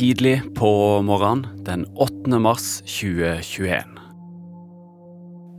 tidlig 0.00 0.38
på 0.56 0.68
morgenen 1.04 1.64
den 1.66 1.82
8. 2.00 2.38
mars 2.40 2.78
2021. 2.88 3.98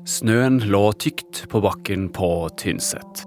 Snøen 0.09 0.55
lå 0.65 0.79
tykt 0.97 1.43
på 1.51 1.61
bakken 1.61 2.07
på 2.09 2.49
Tynset. 2.57 3.21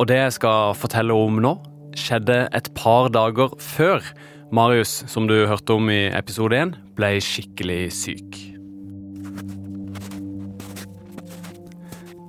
Og 0.00 0.08
det 0.08 0.22
jeg 0.22 0.36
skal 0.38 0.72
fortelle 0.80 1.12
om 1.12 1.42
nå, 1.44 1.52
skjedde 2.00 2.46
et 2.56 2.72
par 2.78 3.12
dager 3.12 3.52
før 3.60 4.00
Marius, 4.48 5.02
som 5.04 5.28
du 5.28 5.36
hørte 5.50 5.76
om 5.76 5.92
i 5.92 6.06
episode 6.16 6.56
1, 6.64 6.72
ble 6.96 7.12
skikkelig 7.20 7.82
syk. 7.92 8.40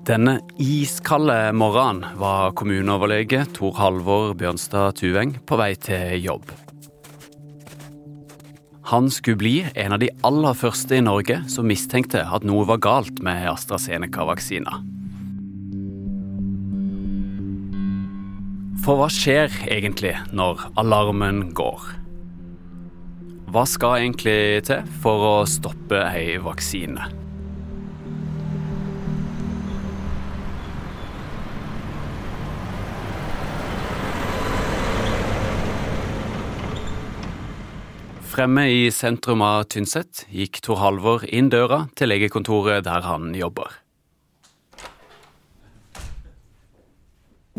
Denne 0.02 0.40
iskalde 0.58 1.52
morgenen 1.54 2.18
var 2.18 2.56
kommuneoverlege 2.58 3.44
Tor 3.54 3.76
Halvor 3.78 4.32
Bjørnstad 4.34 4.96
Tuveng 4.98 5.36
på 5.46 5.60
vei 5.62 5.76
til 5.78 6.16
jobb. 6.24 6.48
Han 8.90 9.12
skulle 9.14 9.38
bli 9.38 9.54
en 9.78 9.94
av 9.94 10.02
de 10.02 10.10
aller 10.26 10.58
første 10.58 10.98
i 10.98 11.06
Norge 11.06 11.38
som 11.54 11.70
mistenkte 11.70 12.26
at 12.26 12.42
noe 12.50 12.66
var 12.66 12.82
galt 12.82 13.22
med 13.22 13.46
AstraZeneca-vaksina. 13.54 14.82
For 18.82 18.98
hva 18.98 19.14
skjer 19.14 19.54
egentlig 19.70 20.18
når 20.34 20.66
alarmen 20.82 21.52
går? 21.54 21.90
Hva 23.54 23.70
skal 23.70 24.02
egentlig 24.02 24.66
til 24.66 24.94
for 25.06 25.30
å 25.30 25.36
stoppe 25.46 26.08
ei 26.10 26.40
vaksine? 26.42 27.21
Fremme 38.32 38.70
i 38.70 38.92
sentrum 38.92 39.42
av 39.44 39.66
Tynset 39.68 40.22
gikk 40.32 40.62
Tor 40.64 40.78
Halvor 40.80 41.26
inn 41.28 41.50
døra 41.52 41.82
til 42.00 42.08
legekontoret 42.14 42.86
der 42.86 43.04
han 43.04 43.34
jobber. 43.36 43.74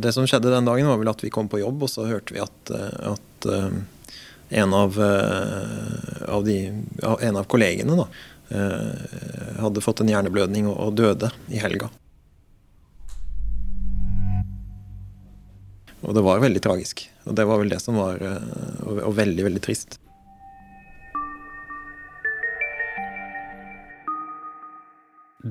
Det 0.00 0.14
som 0.16 0.24
skjedde 0.24 0.48
den 0.48 0.64
dagen, 0.64 0.88
var 0.88 0.96
vel 0.96 1.10
at 1.12 1.20
vi 1.20 1.28
kom 1.34 1.50
på 1.52 1.60
jobb, 1.60 1.84
og 1.84 1.92
så 1.92 2.06
hørte 2.08 2.32
vi 2.32 2.40
at, 2.40 2.72
eh, 2.72 3.12
at 3.12 3.48
uh, 3.52 3.68
en, 4.48 4.72
av, 4.72 4.96
uh, 4.96 6.24
av 6.32 6.48
de, 6.48 6.56
en, 6.72 7.36
av, 7.36 7.44
kollegene 7.52 7.98
da, 7.98 8.08
hadde 9.60 9.84
fått 9.84 10.00
en 10.00 10.08
hjerneblødning 10.08 10.70
og, 10.72 10.96
døde 10.96 11.28
i 11.52 11.60
helga. 11.60 11.90
Og 16.00 16.16
det 16.16 16.24
var 16.24 16.40
veldig 16.40 16.64
tragisk. 16.64 17.04
Og 17.28 17.36
det 17.36 17.46
var 17.48 17.60
vel 17.60 17.72
det 17.72 17.80
som 17.84 18.00
var 18.00 18.20
og 18.24 19.12
veldig, 19.20 19.46
veldig 19.50 19.64
trist. 19.64 20.00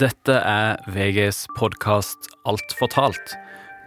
Dette 0.01 0.33
er 0.33 0.79
VGs 0.89 1.43
podkast 1.53 2.31
Alt 2.49 2.73
fortalt. 2.79 3.35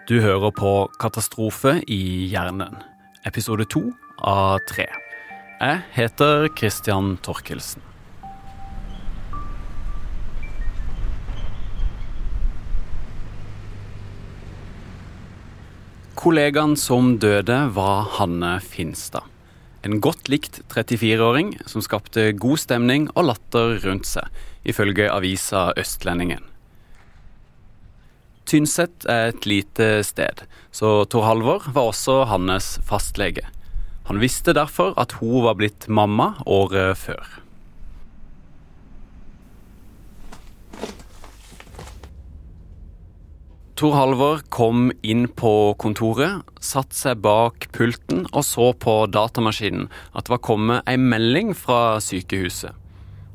Du 0.07 0.21
hører 0.23 0.53
på 0.55 0.71
Katastrofe 1.03 1.81
i 1.91 2.29
hjernen, 2.31 2.77
episode 3.27 3.67
to 3.75 3.83
av 4.23 4.61
tre. 4.71 4.87
Jeg 5.59 5.83
heter 5.97 6.47
Christian 6.55 7.17
Torkelsen. 7.27 7.83
Kollegaen 16.15 16.79
som 16.79 17.17
døde, 17.19 17.65
var 17.75 18.07
Hanne 18.21 18.61
Finstad. 18.63 19.34
En 19.85 20.01
godt 20.01 20.31
likt 20.33 20.63
34-åring 20.73 21.59
som 21.69 21.85
skapte 21.85 22.31
god 22.41 22.63
stemning 22.63 23.11
og 23.13 23.29
latter 23.29 23.77
rundt 23.85 24.09
seg, 24.09 24.31
ifølge 24.65 25.11
avisa 25.13 25.75
Østlendingen. 25.77 26.41
Tynset 28.49 29.05
er 29.09 29.33
et 29.33 29.45
lite 29.49 29.89
sted, 30.05 30.45
så 30.73 31.05
Tor 31.13 31.29
Halvor 31.29 31.69
var 31.77 31.91
også 31.93 32.23
hans 32.33 32.79
fastlege. 32.85 33.45
Han 34.09 34.21
visste 34.21 34.57
derfor 34.57 34.97
at 35.01 35.17
hun 35.21 35.45
var 35.45 35.61
blitt 35.61 35.89
mamma 35.89 36.35
året 36.49 36.97
før. 37.01 37.44
Tor 43.75 43.91
Halvor 43.91 44.39
kom 44.55 44.93
inn 45.03 45.25
på 45.35 45.75
kontoret, 45.83 46.45
satte 46.63 46.95
seg 46.95 47.19
bak 47.25 47.65
pulten 47.75 48.21
og 48.29 48.45
så 48.47 48.69
på 48.79 48.93
datamaskinen 49.11 49.89
at 50.15 50.29
det 50.29 50.31
var 50.37 50.41
kommet 50.47 50.87
ei 50.87 50.95
melding 50.95 51.51
fra 51.59 51.99
sykehuset. 51.99 52.71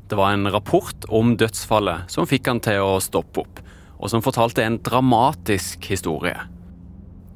Det 0.08 0.16
var 0.16 0.32
en 0.32 0.48
rapport 0.48 1.04
om 1.12 1.34
dødsfallet 1.36 2.08
som 2.08 2.24
fikk 2.24 2.48
han 2.48 2.62
til 2.64 2.80
å 2.80 2.96
stoppe 3.04 3.44
opp, 3.44 3.60
og 4.00 4.08
som 4.08 4.24
fortalte 4.24 4.64
en 4.64 4.80
dramatisk 4.80 5.90
historie. 5.92 6.38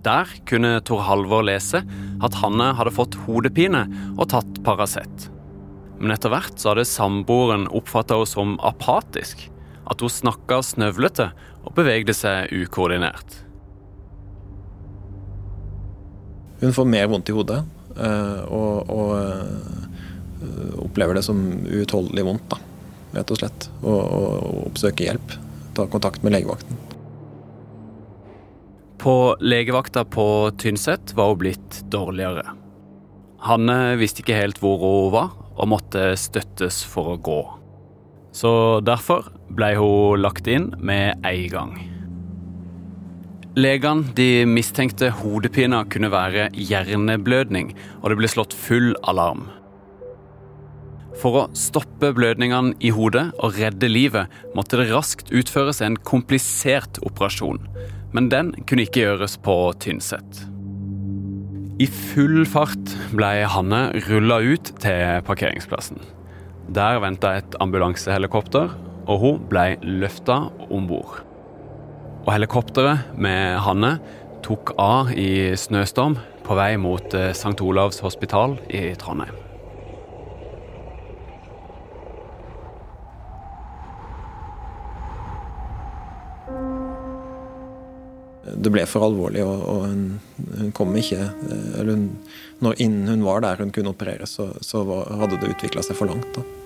Der 0.08 0.32
kunne 0.48 0.78
Tor 0.88 1.04
Halvor 1.04 1.44
lese 1.44 1.84
at 2.24 2.40
Hanne 2.40 2.72
hadde 2.80 2.96
fått 2.96 3.20
hodepine 3.26 3.84
og 4.14 4.30
tatt 4.32 4.62
Paracet. 4.64 5.28
Men 6.00 6.16
etter 6.16 6.32
hvert 6.32 6.56
så 6.56 6.72
hadde 6.72 6.88
samboeren 6.88 7.68
oppfatta 7.68 8.16
henne 8.16 8.32
som 8.32 8.56
apatisk 8.64 9.50
at 9.92 10.00
hun 10.00 10.08
snakka 10.08 10.62
snøvlete 10.64 11.34
og 11.64 11.72
bevegde 11.76 12.14
seg 12.16 12.52
ukoordinert. 12.52 13.40
Hun 16.60 16.72
får 16.72 16.88
mer 16.88 17.08
vondt 17.12 17.28
i 17.28 17.34
hodet 17.36 17.60
eh, 17.98 18.42
og, 18.48 18.90
og 18.92 19.10
eh, 19.18 20.78
opplever 20.84 21.18
det 21.18 21.24
som 21.26 21.40
uutholdelig 21.66 22.24
vondt, 22.24 22.46
da, 22.54 22.60
rett 23.18 23.32
og 23.34 23.40
slett. 23.40 23.68
Og, 23.82 24.00
og 24.00 24.60
oppsøker 24.70 25.10
hjelp. 25.10 25.36
Ta 25.74 25.88
kontakt 25.90 26.24
med 26.24 26.36
legevakten. 26.36 26.80
På 29.04 29.34
legevakta 29.40 30.06
på 30.08 30.26
Tynset 30.56 31.12
var 31.18 31.32
hun 31.32 31.42
blitt 31.42 31.82
dårligere. 31.92 32.54
Hanne 33.44 33.98
visste 34.00 34.22
ikke 34.22 34.38
helt 34.38 34.60
hvor 34.62 34.80
hun 34.80 35.12
var, 35.12 35.34
og 35.54 35.68
måtte 35.68 36.14
støttes 36.16 36.80
for 36.88 37.12
å 37.12 37.20
gå. 37.20 37.40
Så 38.34 38.82
derfor 38.82 39.28
ble 39.54 39.74
hun 39.78 40.22
lagt 40.22 40.48
inn 40.50 40.72
med 40.82 41.22
en 41.26 41.50
gang. 41.52 41.74
Legene 43.54 44.10
de 44.18 44.42
mistenkte 44.50 45.12
hodepina 45.20 45.84
kunne 45.86 46.10
være 46.10 46.48
hjerneblødning, 46.58 47.68
og 48.02 48.10
det 48.10 48.16
ble 48.18 48.30
slått 48.32 48.56
full 48.58 48.96
alarm. 49.06 49.46
For 51.22 51.38
å 51.38 51.44
stoppe 51.54 52.10
blødningene 52.16 52.74
i 52.82 52.90
hodet 52.94 53.28
og 53.38 53.54
redde 53.60 53.86
livet 53.86 54.32
måtte 54.58 54.80
det 54.80 54.88
raskt 54.90 55.30
utføres 55.30 55.78
en 55.86 55.94
komplisert 56.02 56.98
operasjon. 57.06 57.62
Men 58.10 58.32
den 58.34 58.50
kunne 58.66 58.88
ikke 58.88 59.06
gjøres 59.06 59.38
på 59.46 59.54
Tynset. 59.78 60.42
I 61.78 61.86
full 61.90 62.42
fart 62.46 62.98
ble 63.14 63.30
Hanne 63.50 63.86
rulla 64.08 64.42
ut 64.42 64.74
til 64.82 65.22
parkeringsplassen. 65.26 66.02
Der 66.72 67.00
venta 67.02 67.34
et 67.36 67.56
ambulansehelikopter, 67.60 68.72
og 69.04 69.20
hun 69.20 69.40
ble 69.50 69.74
løfta 69.84 70.46
om 70.72 70.88
bord. 70.88 71.20
Og 72.24 72.32
helikopteret 72.32 73.12
med 73.20 73.58
Hanne 73.60 73.98
tok 74.44 74.72
av 74.80 75.12
i 75.12 75.52
snøstorm 75.60 76.16
på 76.44 76.56
vei 76.56 76.74
mot 76.80 77.16
eh, 77.16 77.32
St. 77.36 77.56
Olavs 77.64 78.00
hospital 78.04 78.56
i 78.72 78.92
Trondheim. 79.00 79.36
Det 88.44 88.70
ble 88.72 88.84
for 88.88 89.04
alvorlig, 89.04 89.44
og, 89.44 89.64
og 89.68 89.86
hun, 89.88 90.04
hun, 90.58 90.72
kom 90.76 90.96
ikke 90.96 91.20
eh, 91.20 91.70
eller 91.80 91.96
hun, 91.96 92.10
når, 92.64 92.80
Innen 92.84 93.12
hun 93.12 93.24
var 93.28 93.44
der 93.44 93.60
hun 93.60 93.72
kunne 93.74 93.92
opereres, 93.92 94.36
så, 94.38 94.52
så 94.64 94.84
var, 94.88 95.12
hadde 95.20 95.40
det 95.40 95.56
utvikla 95.56 95.84
seg 95.84 96.00
for 96.00 96.08
langt. 96.08 96.32
da. 96.36 96.63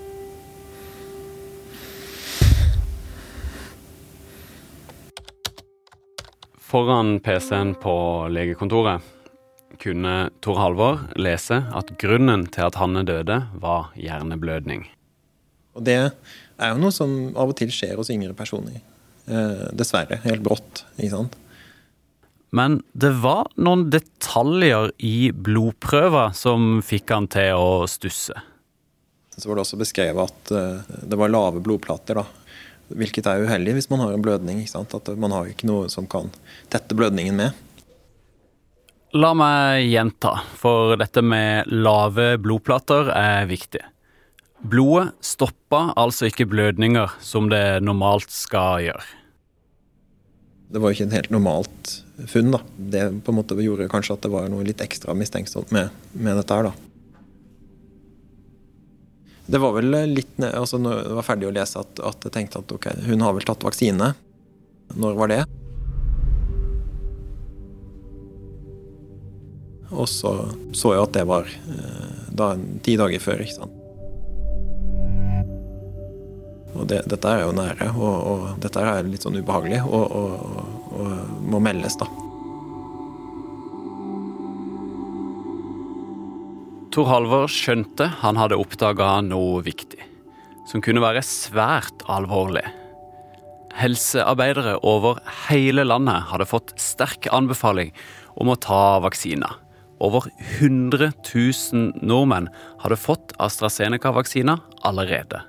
Foran 6.69 7.15
PC-en 7.25 7.71
på 7.81 7.93
legekontoret 8.29 9.01
kunne 9.81 10.29
Tor 10.45 10.59
Halvor 10.59 10.99
lese 11.17 11.63
at 11.73 11.95
grunnen 11.97 12.43
til 12.53 12.67
at 12.67 12.77
Hanne 12.77 13.01
døde, 13.07 13.39
var 13.57 13.89
hjerneblødning. 13.97 14.83
Og 15.73 15.83
Det 15.87 15.97
er 15.97 16.73
jo 16.75 16.77
noe 16.77 16.93
som 16.93 17.33
av 17.33 17.49
og 17.49 17.57
til 17.57 17.71
skjer 17.73 17.97
hos 17.97 18.11
yngre 18.13 18.35
personer. 18.37 18.83
Eh, 19.25 19.65
dessverre. 19.73 20.19
Helt 20.27 20.45
brått. 20.45 20.83
ikke 20.99 21.15
sant? 21.15 21.39
Men 22.53 22.83
det 22.93 23.15
var 23.23 23.49
noen 23.57 23.87
detaljer 23.89 24.91
i 25.01 25.31
blodprøver 25.33 26.37
som 26.37 26.83
fikk 26.85 27.15
han 27.15 27.29
til 27.33 27.57
å 27.57 27.87
stusse. 27.89 28.37
Så 29.33 29.49
var 29.49 29.57
det 29.57 29.65
også 29.65 29.79
beskrevet 29.79 30.21
at 30.21 30.53
uh, 30.53 30.97
det 31.07 31.17
var 31.17 31.31
lave 31.31 31.61
blodplater. 31.63 32.21
da. 32.21 32.25
Hvilket 32.89 33.27
er 33.29 33.45
uheldig 33.45 33.75
hvis 33.77 33.89
man 33.91 34.01
har 34.03 34.15
en 34.15 34.23
blødning. 34.25 34.61
At 34.65 35.11
man 35.17 35.35
har 35.35 35.49
ikke 35.51 35.69
noe 35.69 35.89
som 35.93 36.07
kan 36.09 36.31
tette 36.73 36.97
blødningen 36.97 37.37
med. 37.37 37.65
La 39.17 39.31
meg 39.33 39.87
gjenta, 39.89 40.35
for 40.53 40.93
dette 41.01 41.23
med 41.25 41.69
lave 41.73 42.35
blodplater 42.37 43.09
er 43.09 43.47
viktig. 43.49 43.81
Blodet 44.59 45.15
stoppa 45.25 45.95
altså 45.97 46.27
ikke 46.27 46.45
blødninger 46.51 47.15
som 47.23 47.47
det 47.49 47.79
normalt 47.81 48.29
skal 48.29 48.83
gjøre. 48.85 49.07
Det 50.69 50.81
var 50.81 50.91
jo 50.91 50.99
ikke 50.99 51.07
et 51.07 51.15
helt 51.17 51.31
normalt 51.33 51.95
funn. 52.29 52.51
da. 52.53 52.59
Det 52.77 53.01
på 53.25 53.33
en 53.33 53.39
måte 53.39 53.57
gjorde 53.57 53.89
kanskje 53.89 54.19
at 54.19 54.27
det 54.27 54.33
var 54.35 54.45
noe 54.51 54.67
litt 54.67 54.83
ekstra 54.85 55.15
mistenksomt 55.17 55.73
med, 55.73 55.89
med 56.13 56.37
dette 56.37 56.53
her. 56.59 56.69
da. 56.69 56.88
Det 59.49 59.57
var 59.57 59.73
vel 59.73 59.95
litt 60.13 60.35
altså 60.45 60.77
Når 60.77 60.99
jeg 60.99 61.15
var 61.17 61.25
ferdig 61.25 61.47
å 61.49 61.53
lese, 61.55 61.81
at, 61.81 62.01
at 62.05 62.27
jeg 62.27 62.35
tenkte 62.35 62.61
at 62.61 62.73
ok, 62.75 62.91
hun 63.07 63.25
har 63.25 63.33
vel 63.33 63.47
tatt 63.47 63.65
vaksine. 63.65 64.11
Når 64.99 65.17
var 65.17 65.31
det? 65.31 65.41
Og 69.89 70.05
så 70.09 70.35
så 70.77 70.93
jeg 70.93 71.01
at 71.07 71.17
det 71.17 71.25
var 71.25 71.49
eh, 71.49 72.23
da, 72.29 72.53
ti 72.85 72.93
dager 72.99 73.25
før. 73.25 73.41
ikke 73.41 73.57
sant? 73.57 73.75
Og 76.77 76.85
det, 76.87 77.01
dette 77.09 77.33
er 77.33 77.41
jo 77.41 77.51
nære, 77.57 77.89
og, 77.97 78.17
og, 78.31 78.43
dette 78.61 78.85
er 78.85 79.07
litt 79.09 79.25
sånn 79.25 79.41
ubehagelig 79.41 79.81
og, 79.89 80.13
og, 80.15 80.59
og 80.93 81.39
må 81.49 81.59
meldes, 81.63 81.97
da. 81.99 82.05
Tor 86.89 87.05
Halvor 87.05 87.45
skjønte 87.53 88.07
han 88.23 88.37
hadde 88.39 88.57
oppdaga 88.57 89.19
noe 89.21 89.59
viktig, 89.61 90.01
som 90.65 90.81
kunne 90.81 91.03
være 91.03 91.21
svært 91.25 92.01
alvorlig. 92.09 92.63
Helsearbeidere 93.77 94.79
over 94.81 95.19
hele 95.45 95.85
landet 95.85 96.25
hadde 96.31 96.47
fått 96.49 96.73
sterk 96.81 97.27
anbefaling 97.35 97.91
om 98.41 98.49
å 98.49 98.57
ta 98.57 98.97
vaksiner. 99.05 99.53
Over 100.01 100.31
100 100.57 101.11
000 101.29 102.01
nordmenn 102.01 102.49
hadde 102.81 102.97
fått 102.97 103.35
AstraZeneca-vaksiner 103.37 104.63
allerede. 104.87 105.43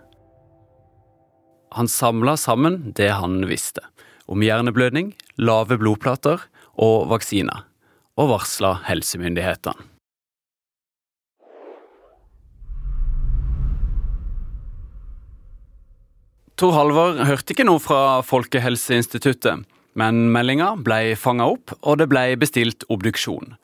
Han 1.73 1.89
samla 1.89 2.35
sammen 2.37 2.91
det 2.99 3.13
han 3.15 3.47
visste 3.49 3.87
om 4.31 4.45
hjerneblødning, 4.45 5.15
lave 5.41 5.79
blodplater 5.81 6.45
og 6.77 7.09
vaksiner, 7.15 7.65
og 8.21 8.35
varsla 8.35 8.77
helsemyndighetene. 8.91 9.90
Tor 16.61 16.75
Halvor 16.77 17.23
hørte 17.25 17.55
ikke 17.55 17.65
noe 17.65 17.81
fra 17.81 18.21
Folkehelseinstituttet, 18.21 19.63
men 19.97 20.17
meldinga 20.29 20.75
ble 20.85 21.15
fanga 21.17 21.47
opp, 21.55 21.73
og 21.81 22.03
det 22.03 22.11
ble 22.13 22.35
bestilt 22.37 22.85
obduksjon. 22.93 23.55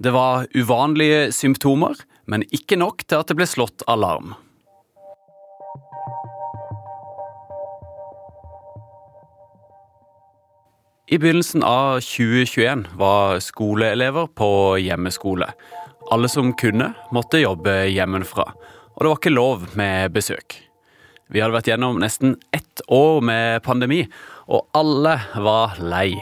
Det 0.00 0.14
var 0.16 0.46
uvanlige 0.56 1.34
symptomer, 1.36 2.00
men 2.24 2.46
ikke 2.56 2.78
nok 2.80 3.04
til 3.04 3.20
at 3.20 3.28
det 3.28 3.36
ble 3.36 3.44
slått 3.50 3.84
alarm. 3.92 4.32
I 11.12 11.20
begynnelsen 11.20 11.60
av 11.60 12.00
2021 12.00 12.86
var 12.96 13.36
skoleelever 13.44 14.32
på 14.32 14.48
hjemmeskole. 14.80 15.52
Alle 16.08 16.32
som 16.32 16.56
kunne, 16.56 16.94
måtte 17.12 17.44
jobbe 17.44 17.82
hjemmefra, 17.92 18.48
og 18.96 19.04
det 19.04 19.12
var 19.12 19.20
ikke 19.20 19.36
lov 19.36 19.68
med 19.76 20.16
besøk. 20.16 20.62
Vi 21.26 21.40
hadde 21.42 21.56
vært 21.56 21.66
gjennom 21.72 21.98
nesten 21.98 22.36
ett 22.54 22.80
år 22.92 23.18
med 23.24 23.64
pandemi, 23.66 24.04
og 24.46 24.68
alle 24.78 25.16
var 25.42 25.74
lei. 25.82 26.12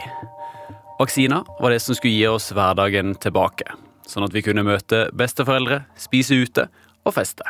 Vaksina 0.97 1.43
var 1.61 1.75
det 1.75 1.83
som 1.85 1.97
skulle 1.99 2.17
gi 2.17 2.25
oss 2.31 2.49
hverdagen 2.57 3.13
tilbake, 3.21 3.69
sånn 4.09 4.25
at 4.25 4.33
vi 4.33 4.45
kunne 4.47 4.65
møte 4.65 5.09
besteforeldre, 5.13 5.83
spise 6.01 6.39
ute 6.41 6.69
og 7.05 7.17
feste. 7.19 7.45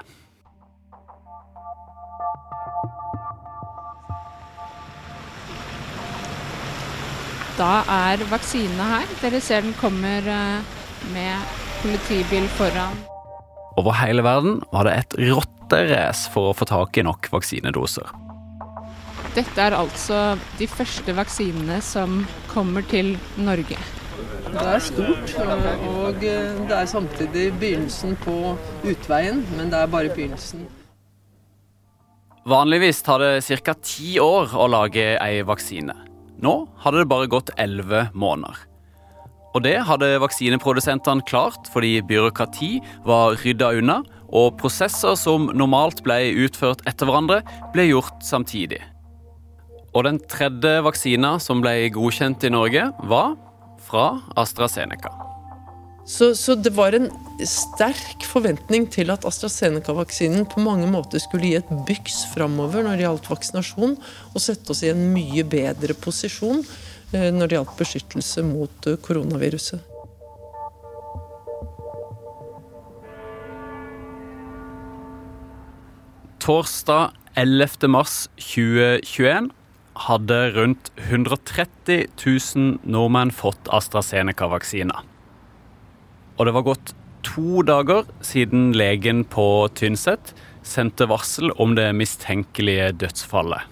Da 7.54 7.84
er 7.86 8.24
vaksinene 8.32 8.86
her. 8.96 9.10
Dere 9.20 9.38
ser 9.38 9.62
den 9.62 9.76
kommer 9.78 10.26
eh, 10.26 10.72
med 11.14 11.52
politibil 11.84 12.48
foran. 12.58 12.98
Over 13.78 13.94
hele 14.00 14.24
verden 14.26 14.58
var 14.74 14.88
det 14.88 14.96
et 14.98 15.14
rotterace 15.74 16.30
for 16.30 16.50
å 16.50 16.54
få 16.56 16.66
tak 16.68 16.98
i 16.98 17.04
nok 17.04 17.28
vaksinedoser. 17.32 18.06
Dette 19.34 19.58
er 19.58 19.74
altså 19.74 20.36
de 20.60 20.66
første 20.70 21.14
vaksinene 21.16 21.80
som 21.82 22.22
kommer 22.52 22.82
til 22.86 23.16
Norge. 23.36 23.78
Det 24.54 24.62
er 24.62 24.82
stort, 24.84 25.32
og 25.90 26.20
det 26.22 26.76
er 26.76 26.86
samtidig 26.86 27.48
begynnelsen 27.58 28.14
på 28.22 28.54
utveien, 28.86 29.42
men 29.56 29.72
det 29.72 29.80
er 29.80 29.90
bare 29.90 30.12
begynnelsen. 30.14 30.68
Vanligvis 32.46 33.02
tar 33.02 33.24
det 33.24 33.58
ca. 33.64 33.74
ti 33.82 34.18
år 34.20 34.54
å 34.54 34.68
lage 34.68 35.16
ei 35.18 35.42
vaksine. 35.42 35.96
Nå 36.38 36.68
hadde 36.84 37.02
det 37.02 37.10
bare 37.10 37.26
gått 37.26 37.50
elleve 37.58 38.10
måneder. 38.14 38.54
Og 39.54 39.62
det 39.62 39.78
hadde 39.86 40.18
vaksineprodusentene 40.18 41.24
klart 41.26 41.70
fordi 41.72 42.02
byråkrati 42.06 42.80
var 43.06 43.38
rydda 43.40 43.72
unna, 43.78 44.02
og 44.34 44.56
prosesser 44.58 45.14
som 45.18 45.48
normalt 45.54 46.02
ble 46.06 46.18
utført 46.44 46.82
etter 46.90 47.08
hverandre, 47.08 47.40
ble 47.74 47.88
gjort 47.92 48.24
samtidig. 48.26 48.80
Og 49.94 50.08
den 50.08 50.18
tredje 50.30 50.80
vaksina 50.82 51.36
som 51.42 51.62
ble 51.62 51.76
godkjent 51.94 52.46
i 52.46 52.50
Norge, 52.50 52.88
var 53.06 53.36
fra 53.84 54.08
AstraZeneca. 54.40 55.12
Så, 56.04 56.34
så, 56.36 56.52
det 56.54 56.74
var 56.76 56.92
en 56.92 57.06
sterk 57.48 58.26
forventning 58.28 58.84
til 58.92 59.08
at 59.14 59.24
AstraZeneca-vaksinen 59.24 60.44
på 60.52 60.60
mange 60.60 60.88
måter 60.90 61.22
skulle 61.22 61.48
gi 61.48 61.54
et 61.62 61.70
byks 61.88 62.26
framover 62.34 62.84
når 62.84 62.98
det 62.98 63.06
gjaldt 63.06 63.30
vaksinasjon, 63.30 63.96
og 64.34 64.44
sette 64.44 64.74
oss 64.74 64.82
i 64.84 64.92
en 64.92 65.06
mye 65.14 65.46
bedre 65.48 65.96
posisjon 65.96 66.60
eh, 67.14 67.30
når 67.32 67.46
det 67.46 67.56
gjaldt 67.56 67.80
beskyttelse 67.80 68.44
mot 68.50 68.90
eh, 68.90 69.00
koronaviruset. 69.00 69.93
Torsdag 76.44 77.14
11. 77.40 77.88
mars 77.88 78.28
2021 78.36 79.46
hadde 79.96 80.36
rundt 80.52 80.90
130 80.96 82.02
000 82.20 82.66
nordmenn 82.84 83.30
fått 83.32 83.70
AstraZeneca-vaksiner. 83.72 85.06
Og 86.36 86.44
det 86.44 86.52
var 86.52 86.66
gått 86.66 86.92
to 87.24 87.64
dager 87.64 88.04
siden 88.20 88.74
legen 88.76 89.24
på 89.24 89.46
Tynset 89.72 90.34
sendte 90.60 91.08
varsel 91.08 91.48
om 91.56 91.78
det 91.78 91.88
mistenkelige 91.96 92.92
dødsfallet. 93.06 93.64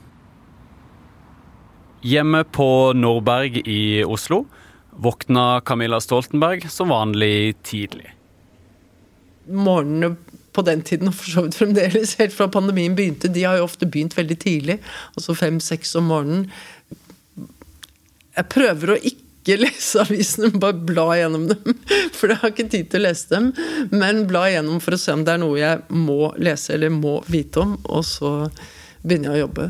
Hjemme 2.01 2.41
på 2.57 2.71
Nordberg 2.97 3.67
i 3.69 4.01
Oslo 4.01 4.47
våkna 4.97 5.61
Camilla 5.61 6.01
Stoltenberg 6.01 6.65
som 6.73 6.89
vanlig 6.89 7.53
tidlig. 7.69 8.15
Morgenene 9.45 10.17
på 10.53 10.65
den 10.67 10.83
tiden, 10.85 11.09
og 11.09 11.17
for 11.17 11.31
så 11.31 11.45
vidt 11.47 11.59
fremdeles, 11.59 12.17
helt 12.21 12.35
fra 12.37 12.49
pandemien 12.53 12.97
begynte, 12.97 13.31
de 13.33 13.45
har 13.47 13.59
jo 13.59 13.67
ofte 13.69 13.89
begynt 13.89 14.17
veldig 14.17 14.39
tidlig. 14.43 14.79
Altså 15.17 15.37
fem-seks 15.39 15.95
om 16.01 16.11
morgenen. 16.13 16.47
Jeg 18.37 18.49
prøver 18.53 18.95
å 18.95 19.01
ikke 19.01 19.59
lese 19.65 20.05
avisene, 20.05 20.53
bare 20.63 20.79
bla 20.91 21.09
gjennom 21.19 21.49
dem. 21.51 21.81
For 22.15 22.31
jeg 22.31 22.43
har 22.43 22.53
ikke 22.53 22.69
tid 22.73 22.93
til 22.93 23.03
å 23.03 23.07
lese 23.09 23.33
dem. 23.33 23.51
Men 23.91 24.27
bla 24.31 24.47
gjennom 24.53 24.79
for 24.85 24.97
å 24.97 25.01
se 25.01 25.17
om 25.17 25.25
det 25.27 25.35
er 25.35 25.43
noe 25.43 25.59
jeg 25.59 25.83
må 25.97 26.31
lese 26.39 26.77
eller 26.77 26.95
må 26.95 27.19
vite 27.33 27.65
om. 27.65 27.75
Og 27.91 28.07
så 28.07 28.33
begynner 29.03 29.33
jeg 29.33 29.41
å 29.41 29.47
jobbe. 29.47 29.69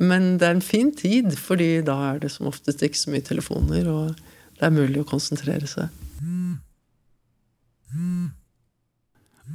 Men 0.00 0.38
det 0.40 0.48
er 0.48 0.56
en 0.56 0.64
fin 0.64 0.88
tid, 0.96 1.34
fordi 1.36 1.82
da 1.84 1.98
er 2.14 2.22
det 2.22 2.32
som 2.32 2.48
oftest 2.48 2.80
ikke 2.86 2.96
så 2.96 3.12
mye 3.12 3.26
telefoner, 3.26 3.88
og 3.92 4.14
det 4.56 4.64
er 4.64 4.72
mulig 4.72 5.02
å 5.02 5.08
konsentrere 5.08 5.68
seg. 5.68 5.92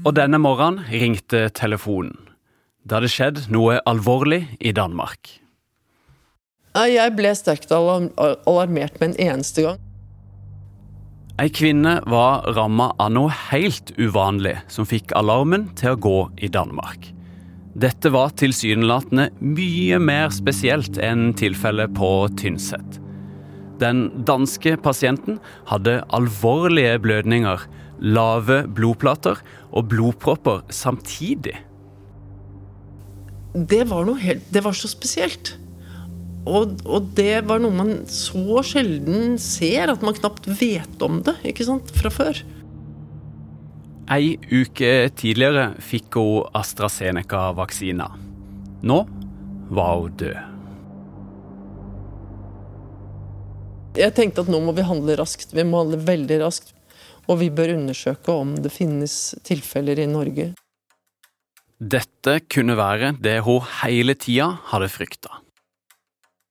Og 0.06 0.14
denne 0.14 0.38
morgenen 0.38 0.86
ringte 0.92 1.48
telefonen. 1.58 2.14
Det 2.86 3.00
hadde 3.00 3.10
skjedd 3.10 3.40
noe 3.50 3.80
alvorlig 3.90 4.44
i 4.62 4.74
Danmark. 4.78 5.32
Jeg 6.76 7.14
ble 7.16 7.32
sterkt 7.34 7.72
alarmert 7.74 9.00
med 9.00 9.14
en 9.14 9.20
eneste 9.32 9.64
gang. 9.66 9.82
Ei 11.42 11.50
kvinne 11.52 11.98
var 12.08 12.46
ramma 12.56 12.92
av 13.02 13.10
noe 13.16 13.34
helt 13.50 13.90
uvanlig 13.98 14.54
som 14.72 14.88
fikk 14.88 15.12
alarmen 15.20 15.66
til 15.80 15.96
å 15.96 16.00
gå 16.06 16.20
i 16.46 16.52
Danmark. 16.54 17.10
Dette 17.76 18.12
var 18.14 18.36
tilsynelatende 18.40 19.32
mye 19.42 19.98
mer 20.00 20.30
spesielt 20.32 21.00
enn 21.02 21.34
tilfellet 21.36 21.92
på 21.98 22.12
Tynset. 22.40 23.02
Den 23.82 24.06
danske 24.28 24.78
pasienten 24.80 25.42
hadde 25.68 25.98
alvorlige 26.16 27.02
blødninger, 27.04 27.66
lave 28.00 28.64
blodplater 28.76 29.40
og 29.72 29.90
blodpropper 29.92 30.64
samtidig. 30.74 31.56
Det 33.56 33.86
var, 33.88 34.10
helt, 34.20 34.44
det 34.52 34.64
var 34.66 34.76
så 34.76 34.90
spesielt. 34.92 35.56
Og, 36.46 36.76
og, 36.86 37.08
det 37.18 37.46
var 37.50 37.62
noe 37.64 37.74
man 37.74 37.94
så 38.12 38.62
sjelden 38.66 39.40
ser, 39.42 39.90
at 39.90 40.04
man 40.06 40.18
knapt 40.18 40.46
vet 40.60 41.02
om 41.02 41.24
det 41.26 41.40
ikke 41.48 41.66
sant, 41.66 41.90
fra 41.96 42.12
før. 42.14 42.44
Ei 44.14 44.36
uke 44.52 45.10
tidligere 45.18 45.72
fikk 45.82 46.20
hun 46.20 46.52
AstraZeneca-vaksina. 46.54 48.12
Nå 48.86 49.00
var 49.74 50.04
hun 50.04 50.20
død. 50.20 50.52
Jeg 53.96 54.12
tenkte 54.14 54.44
at 54.44 54.52
nå 54.52 54.60
må 54.62 54.76
vi 54.76 54.86
handle 54.86 55.16
raskt. 55.18 55.56
Vi 55.56 55.64
må 55.66 55.82
handle 55.82 56.04
veldig 56.06 56.42
raskt. 56.44 56.75
Og 57.32 57.40
vi 57.42 57.50
bør 57.50 57.76
undersøke 57.78 58.34
om 58.34 58.54
det 58.62 58.72
finnes 58.74 59.36
tilfeller 59.48 60.00
i 60.04 60.10
Norge. 60.10 60.52
Dette 61.76 62.38
kunne 62.52 62.78
være 62.78 63.16
det 63.20 63.40
hun 63.46 63.66
hele 63.82 64.16
tida 64.16 64.52
hadde 64.72 64.92
frykta. 64.94 65.42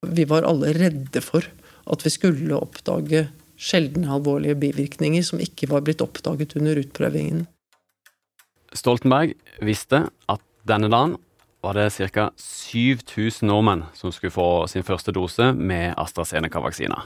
Vi 0.04 0.26
var 0.28 0.45
alle 0.45 0.75
redde 0.76 1.23
for 1.25 1.47
at 1.90 2.04
vi 2.04 2.12
skulle 2.12 2.59
oppdage 2.59 3.28
sjeldne 3.57 4.11
alvorlige 4.12 4.59
bivirkninger 4.61 5.25
som 5.25 5.40
ikke 5.40 5.71
var 5.71 5.85
blitt 5.87 6.02
oppdaget 6.04 6.57
under 6.59 6.81
utprøvingen. 6.83 7.47
Stoltenberg 8.75 9.37
visste 9.62 10.09
at 10.28 10.43
denne 10.66 10.90
dagen 10.90 11.16
var 11.64 11.78
det 11.78 11.93
ca. 11.95 12.28
7000 12.37 13.49
nordmenn 13.49 13.87
som 13.97 14.12
skulle 14.12 14.35
få 14.35 14.66
sin 14.69 14.85
første 14.85 15.14
dose 15.14 15.52
med 15.54 15.95
AstraZeneca-vaksina. 15.97 16.99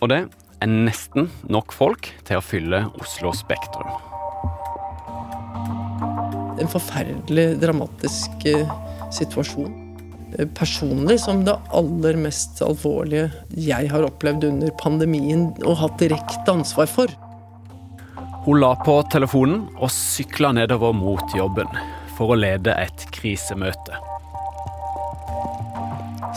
Og 0.00 0.08
det 0.08 0.24
er 0.60 0.70
nesten 0.70 1.30
nok 1.48 1.72
folk 1.74 2.10
til 2.28 2.38
å 2.38 2.44
fylle 2.44 2.84
Oslo 3.00 3.32
Spektrum. 3.36 3.88
En 6.60 6.68
forferdelig 6.68 7.54
dramatisk 7.62 8.44
eh, 8.48 8.68
situasjon. 9.16 9.70
Eh, 10.36 10.48
personlig 10.56 11.20
som 11.22 11.44
det 11.46 11.56
aller 11.76 12.18
mest 12.20 12.60
alvorlige 12.64 13.30
jeg 13.56 13.88
har 13.92 14.04
opplevd 14.06 14.46
under 14.50 14.74
pandemien 14.82 15.48
og 15.64 15.78
hatt 15.80 15.98
direkte 16.02 16.52
ansvar 16.52 16.90
for. 16.90 17.16
Hun 18.44 18.60
la 18.60 18.74
på 18.84 19.00
telefonen 19.12 19.66
og 19.78 19.92
sykla 19.92 20.52
nedover 20.56 20.94
mot 20.96 21.36
jobben 21.36 21.68
for 22.16 22.32
å 22.32 22.40
lede 22.40 22.76
et 22.76 23.06
krisemøte. 23.16 23.96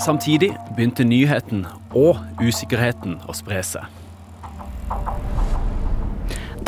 Samtidig 0.04 0.50
begynte 0.74 1.06
nyheten 1.06 1.68
og 1.96 2.18
usikkerheten 2.42 3.20
å 3.30 3.36
spre 3.38 3.62
seg. 3.64 4.03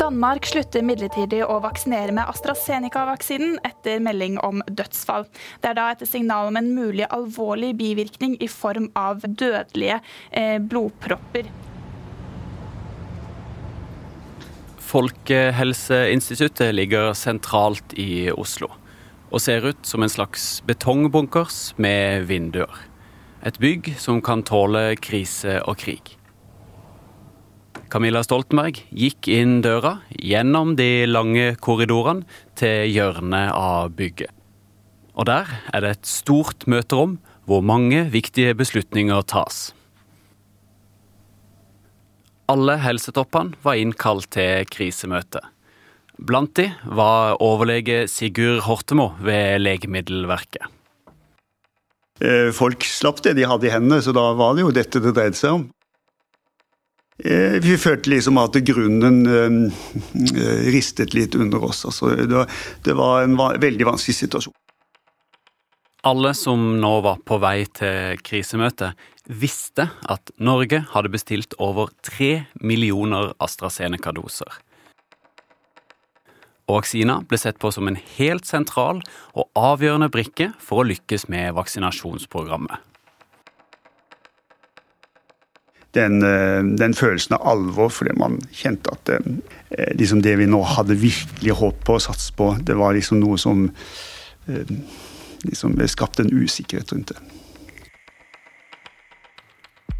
Danmark 0.06 0.46
slutter 0.46 0.84
midlertidig 0.86 1.40
å 1.42 1.56
vaksinere 1.64 2.12
med 2.14 2.28
AstraZeneca-vaksinen 2.30 3.56
etter 3.66 3.98
melding 3.98 4.36
om 4.38 4.60
dødsfall. 4.70 5.24
Det 5.58 5.72
er 5.72 5.74
da 5.74 5.88
etter 5.90 6.06
signal 6.06 6.52
om 6.52 6.58
en 6.60 6.68
mulig 6.76 7.08
alvorlig 7.10 7.72
bivirkning 7.80 8.36
i 8.38 8.46
form 8.46 8.86
av 8.94 9.24
dødelige 9.26 9.96
eh, 10.30 10.60
blodpropper. 10.62 11.48
Folkehelseinstituttet 14.86 16.70
ligger 16.76 17.10
sentralt 17.18 17.96
i 17.98 18.28
Oslo 18.30 18.70
og 19.32 19.42
ser 19.42 19.66
ut 19.66 19.82
som 19.82 20.06
en 20.06 20.12
slags 20.12 20.60
betongbunkers 20.70 21.72
med 21.82 22.28
vinduer. 22.30 22.78
Et 23.42 23.58
bygg 23.58 23.96
som 23.98 24.22
kan 24.22 24.46
tåle 24.46 24.92
krise 25.02 25.58
og 25.66 25.82
krig. 25.82 26.14
Camilla 27.92 28.22
Stoltenberg 28.26 28.80
gikk 28.90 29.28
inn 29.30 29.60
døra 29.64 30.00
gjennom 30.18 30.74
de 30.78 31.06
lange 31.08 31.54
korridorene 31.62 32.26
til 32.58 32.90
hjørnet 32.90 33.52
av 33.54 33.94
bygget. 33.96 34.32
Og 35.16 35.28
der 35.30 35.48
er 35.72 35.84
det 35.84 35.92
et 35.94 36.08
stort 36.10 36.66
møterom 36.68 37.16
hvor 37.46 37.62
mange 37.64 38.04
viktige 38.12 38.56
beslutninger 38.58 39.22
tas. 39.30 39.70
Alle 42.50 42.76
helsetoppene 42.82 43.58
var 43.64 43.78
innkalt 43.80 44.30
til 44.34 44.66
krisemøte. 44.70 45.42
Blant 46.16 46.54
de 46.56 46.70
var 46.84 47.36
overlege 47.44 48.06
Sigurd 48.08 48.64
Hortemo 48.66 49.10
ved 49.20 49.60
Legemiddelverket. 49.60 50.72
Eh, 52.16 52.48
folk 52.56 52.86
slapp 52.88 53.20
det 53.26 53.34
de 53.36 53.44
hadde 53.44 53.68
i 53.68 53.72
hendene, 53.72 54.00
så 54.00 54.14
da 54.16 54.30
var 54.38 54.54
det 54.56 54.64
jo 54.64 54.72
dette 54.72 55.02
det 55.04 55.12
dreide 55.16 55.36
seg 55.36 55.58
om. 55.58 55.66
Eh, 57.24 57.56
vi 57.64 57.78
følte 57.80 58.12
liksom 58.12 58.38
at 58.42 58.58
grunnen 58.66 59.22
eh, 59.26 60.68
ristet 60.72 61.16
litt 61.16 61.34
under 61.34 61.64
oss. 61.70 61.84
Altså, 61.88 62.12
det 62.16 62.96
var 62.98 63.24
en 63.24 63.36
veldig 63.36 63.88
vanskelig 63.88 64.18
situasjon. 64.20 64.56
Alle 66.06 66.30
som 66.38 66.60
nå 66.78 66.92
var 67.02 67.18
på 67.26 67.40
vei 67.42 67.64
til 67.74 68.20
krisemøtet, 68.22 68.94
visste 69.26 69.88
at 70.06 70.30
Norge 70.38 70.84
hadde 70.92 71.10
bestilt 71.10 71.56
over 71.58 71.90
tre 72.06 72.44
millioner 72.62 73.32
AstraZeneca-doser 73.42 74.60
og 76.66 76.80
vaksina 76.80 77.20
ble 77.28 77.38
sett 77.38 77.60
på 77.62 77.70
som 77.74 77.86
en 77.88 77.98
helt 78.16 78.46
sentral 78.48 79.00
og 79.38 79.46
avgjørende 79.58 80.10
brikke 80.12 80.50
for 80.62 80.82
å 80.82 80.88
lykkes 80.90 81.28
med 81.32 81.54
vaksinasjonsprogrammet. 81.58 82.82
Den, 85.96 86.20
eh, 86.22 86.60
den, 86.76 86.94
følelsen 86.94 87.38
av 87.38 87.46
alvor, 87.48 87.88
fordi 87.88 88.12
man 88.20 88.36
kjente 88.52 88.92
at 88.92 89.08
det, 89.08 89.20
eh, 89.70 89.94
liksom 89.96 90.20
det 90.24 90.34
vi 90.36 90.48
nå 90.50 90.60
hadde 90.76 90.98
virkelig 91.00 91.56
håp 91.56 91.80
på 91.86 91.96
og 91.96 92.04
satset 92.04 92.36
på, 92.36 92.50
det 92.60 92.76
var 92.76 92.96
liksom 92.96 93.22
noe 93.22 93.40
som 93.40 93.70
eh, 94.48 94.76
liksom 95.46 95.78
skapte 95.88 96.26
en 96.26 96.34
usikkerhet 96.36 96.92
rundt 96.92 97.14
det. 97.14 97.22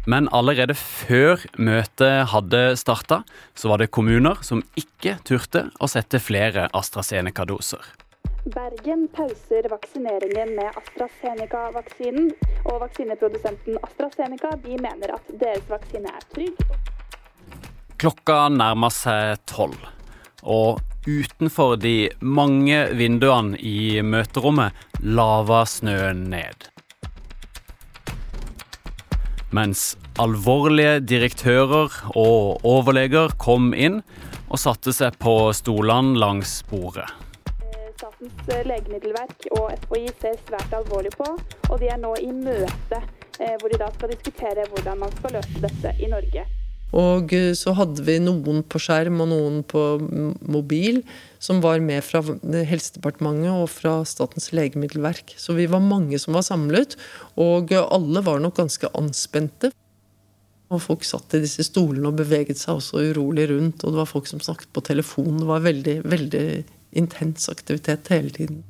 Men 0.07 0.29
allerede 0.31 0.77
før 0.79 1.41
møtet 1.59 2.29
hadde 2.31 2.61
starta, 2.79 3.23
så 3.57 3.73
var 3.73 3.81
det 3.81 3.91
kommuner 3.91 4.39
som 4.45 4.61
ikke 4.79 5.17
turte 5.27 5.65
å 5.83 5.89
sette 5.91 6.21
flere 6.23 6.69
AstraZeneca-doser. 6.77 7.83
Bergen 8.53 9.07
pauser 9.11 9.67
vaksineringen 9.69 10.53
med 10.55 10.77
AstraZeneca-vaksinen. 10.79 12.29
Og 12.65 12.79
vaksineprodusenten 12.81 13.79
AstraZeneca 13.83 14.53
de 14.63 14.77
mener 14.79 15.13
at 15.17 15.33
deres 15.41 15.67
vaksine 15.69 16.11
er 16.13 16.27
trygg. 16.31 16.61
Klokka 17.99 18.47
nærmer 18.53 18.93
seg 18.93 19.41
tolv. 19.49 19.77
Og 20.43 20.79
utenfor 21.07 21.75
de 21.81 22.09
mange 22.21 22.79
vinduene 22.95 23.59
i 23.59 23.99
møterommet 24.05 24.75
laver 25.03 25.67
snøen 25.67 26.27
ned 26.31 26.71
mens 29.55 29.93
alvorlige 30.19 30.99
direktører 31.07 31.93
og 32.19 32.65
overleger 32.67 33.31
kom 33.41 33.71
inn 33.73 34.01
og 34.47 34.59
satte 34.61 34.93
seg 34.95 35.15
på 35.21 35.37
stolene 35.55 36.19
langs 36.19 36.59
bordet. 36.67 37.07
Statens 37.97 38.67
legemiddelverk 38.69 39.47
og 39.57 39.71
FHI 39.87 40.03
ser 40.21 40.37
svært 40.45 40.73
alvorlig 40.77 41.09
på, 41.17 41.31
og 41.71 41.79
de 41.81 41.89
er 41.89 41.97
nå 41.97 42.11
i 42.21 42.29
møte 42.29 42.99
eh, 43.41 43.55
hvor 43.57 43.71
de 43.73 43.79
da 43.81 43.89
skal 43.95 44.11
diskutere 44.13 44.67
hvordan 44.69 45.01
man 45.01 45.15
skal 45.17 45.33
løse 45.39 45.63
dette 45.63 45.93
i 45.97 46.09
Norge. 46.11 46.43
Og 46.97 47.33
eh, 47.33 47.55
så 47.57 47.73
hadde 47.79 48.05
vi 48.05 48.19
noen 48.21 48.61
på 48.69 48.81
skjerm 48.83 49.23
og 49.25 49.31
noen 49.31 49.57
på 49.65 49.81
mobil 50.45 51.01
som 51.41 51.63
var 51.63 51.81
med 51.81 52.05
fra 52.05 52.21
Helsedepartementet 52.21 53.49
og 53.55 53.65
fra 53.73 53.97
Statens 54.05 54.51
legemiddelverk. 54.53 55.33
Så 55.41 55.57
vi 55.57 55.65
var 55.65 55.81
mange 55.81 56.21
som 56.21 56.37
var 56.37 56.45
samlet, 56.45 56.99
og 57.33 57.73
alle 57.81 58.23
var 58.23 58.45
nok 58.45 58.61
ganske 58.61 58.93
anspente. 58.93 59.73
Og 60.67 60.83
folk 60.83 61.05
satt 61.07 61.33
i 61.33 61.41
disse 61.41 61.63
stolene 61.63 62.11
og 62.11 62.17
beveget 62.19 62.59
seg 62.59 62.77
også 62.77 63.01
urolig 63.09 63.47
rundt. 63.49 63.81
Og 63.81 63.93
det 63.93 64.01
var 64.01 64.09
folk 64.09 64.27
som 64.27 64.41
snakket 64.43 64.69
på 64.75 64.83
telefon. 64.83 65.37
Det 65.39 65.47
var 65.47 65.63
veldig, 65.63 66.01
veldig 66.03 66.47
intens 66.91 67.49
aktivitet 67.51 68.09
hele 68.13 68.33
tiden. 68.33 68.63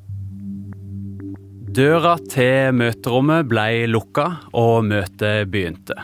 Døra 1.77 2.15
til 2.31 2.73
møterommet 2.73 3.49
ble 3.51 3.85
lukka, 3.91 4.29
og 4.57 4.87
møtet 4.87 5.49
begynte. 5.51 5.97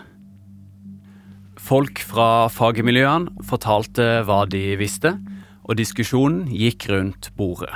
Folk 1.64 2.02
fra 2.04 2.50
fagmiljøene 2.52 3.46
fortalte 3.48 4.20
hva 4.28 4.44
de 4.46 4.76
visste, 4.78 5.16
og 5.64 5.80
diskusjonen 5.80 6.46
gikk 6.52 6.90
rundt 6.92 7.32
bordet. 7.40 7.72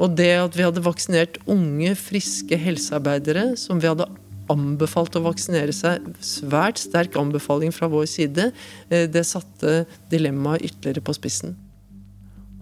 Og 0.00 0.16
det 0.16 0.32
at 0.40 0.56
vi 0.56 0.64
hadde 0.64 0.84
vaksinert 0.84 1.38
unge, 1.48 1.94
friske 1.96 2.56
helsearbeidere 2.60 3.50
som 3.60 3.80
vi 3.80 3.88
hadde 3.88 4.08
anbefalt 4.52 5.16
å 5.18 5.24
vaksinere 5.24 5.74
seg, 5.74 6.04
svært 6.22 6.80
sterk 6.80 7.16
anbefaling 7.18 7.72
fra 7.74 7.88
vår 7.90 8.06
side, 8.10 8.50
eh, 8.90 9.06
det 9.10 9.24
satte 9.26 9.84
dilemmaet 10.12 10.64
ytterligere 10.68 11.04
på 11.04 11.16
spissen. 11.16 11.56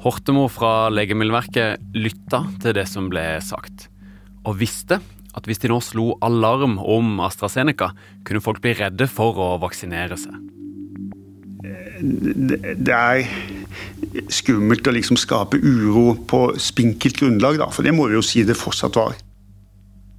Hortemo 0.04 0.44
fra 0.52 0.90
Legemiddelverket 0.92 1.80
lytta 1.96 2.42
til 2.60 2.74
det 2.76 2.84
som 2.90 3.06
ble 3.08 3.24
sagt, 3.40 3.88
og 4.44 4.58
visste 4.60 4.98
at 5.34 5.46
hvis 5.48 5.62
de 5.62 5.70
nå 5.72 5.78
slo 5.82 6.12
alarm 6.22 6.76
om 6.78 7.22
AstraZeneca, 7.24 7.88
kunne 8.26 8.42
folk 8.44 8.60
bli 8.62 8.74
redde 8.78 9.08
for 9.10 9.40
å 9.40 9.54
vaksinere 9.62 10.18
seg. 10.20 10.36
Det 12.04 12.94
er 12.94 13.24
skummelt 14.28 14.86
å 14.86 14.94
liksom 14.94 15.16
skape 15.18 15.58
uro 15.58 16.12
på 16.28 16.46
spinkelt 16.60 17.22
grunnlag, 17.22 17.58
da, 17.62 17.70
for 17.72 17.86
det 17.86 17.94
må 17.96 18.10
vi 18.10 18.18
jo 18.18 18.26
si 18.26 18.44
det 18.46 18.58
fortsatt 18.60 19.00
var. 19.00 19.16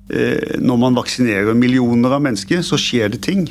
Eh, 0.09 0.57
når 0.61 0.81
man 0.81 0.97
vaksinerer 0.97 1.57
millioner 1.57 2.17
av 2.17 2.25
mennesker, 2.25 2.65
så 2.65 2.77
skjer 2.81 3.13
det 3.13 3.21
ting. 3.25 3.47